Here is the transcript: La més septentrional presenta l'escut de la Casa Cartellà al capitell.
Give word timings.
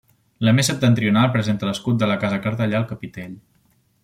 La 0.47 0.53
més 0.59 0.69
septentrional 0.71 1.29
presenta 1.37 1.69
l'escut 1.69 2.01
de 2.01 2.11
la 2.13 2.19
Casa 2.27 2.43
Cartellà 2.47 2.81
al 2.81 2.89
capitell. 2.95 3.41